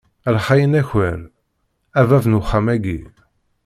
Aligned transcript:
A 0.27 0.29
lxayen 0.37 0.77
aker, 0.81 1.19
a 1.99 2.01
bab 2.09 2.25
n 2.29 2.37
uxxam 2.39 2.67
aki! 2.75 2.97